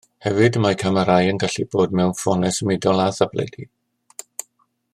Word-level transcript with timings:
Hefyd 0.25 0.55
mae 0.63 0.77
camerâu 0.83 1.29
yn 1.33 1.41
gallu 1.43 1.65
bod 1.75 1.93
mewn 1.99 2.15
ffonau 2.21 2.55
symudol 2.57 3.05
a 3.05 3.07
thabledi 3.19 3.69